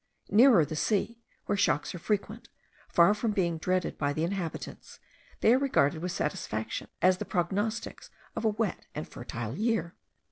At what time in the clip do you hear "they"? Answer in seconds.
5.41-5.53